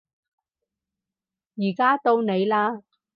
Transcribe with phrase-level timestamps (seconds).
[1.57, 2.55] 而家到你嘞